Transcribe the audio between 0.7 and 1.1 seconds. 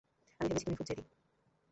খুব জেদি।